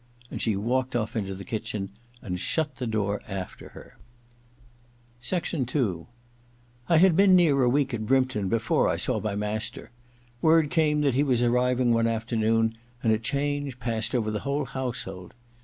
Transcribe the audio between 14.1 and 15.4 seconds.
over the whole household.